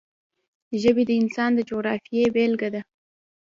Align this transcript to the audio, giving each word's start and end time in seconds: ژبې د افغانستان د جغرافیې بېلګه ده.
ژبې 0.81 1.03
د 1.05 1.09
افغانستان 1.11 1.49
د 1.55 1.59
جغرافیې 1.69 2.23
بېلګه 2.35 2.69
ده. 2.73 2.81